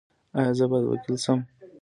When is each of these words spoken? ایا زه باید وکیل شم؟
ایا 0.37 0.51
زه 0.57 0.65
باید 0.69 0.85
وکیل 0.91 1.15
شم؟ 1.23 1.39